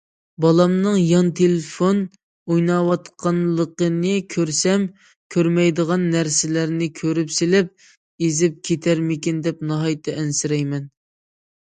[0.43, 1.99] بالامنىڭ يان تېلېفون
[2.53, 4.87] ئويناۋاتقانلىقىنى كۆرسەم
[5.37, 7.71] كۆرمەيدىغان نەرسىلەرنى كۆرۈپ سېلىپ،
[8.29, 10.93] ئېزىپ كېتەرمىكىن دەپ، ناھايىتى ئەنسىرەيمەن.